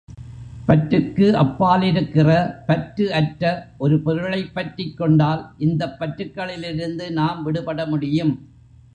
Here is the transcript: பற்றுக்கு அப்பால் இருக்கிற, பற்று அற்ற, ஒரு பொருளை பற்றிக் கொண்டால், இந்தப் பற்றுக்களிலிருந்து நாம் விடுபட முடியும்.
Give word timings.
பற்றுக்கு 0.65 1.37
அப்பால் 1.37 1.81
இருக்கிற, 1.81 2.29
பற்று 2.67 3.13
அற்ற, 3.13 3.43
ஒரு 3.77 3.99
பொருளை 3.99 4.45
பற்றிக் 4.47 4.97
கொண்டால், 4.97 5.43
இந்தப் 5.57 5.95
பற்றுக்களிலிருந்து 5.99 7.11
நாம் 7.11 7.43
விடுபட 7.43 7.85
முடியும். 7.85 8.33